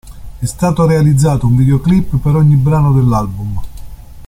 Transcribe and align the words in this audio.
È 0.39 0.45
stato 0.47 0.87
realizzato 0.87 1.45
un 1.45 1.55
videoclip 1.55 2.17
per 2.17 2.33
ogni 2.35 2.55
brano 2.55 2.91
dell'album. 2.91 3.61